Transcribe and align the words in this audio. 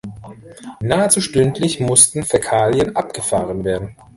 Nahezu 0.81 1.21
stündlich 1.21 1.79
mussten 1.79 2.23
Fäkalien 2.23 2.95
abgefahren 2.95 3.63
werden. 3.63 3.95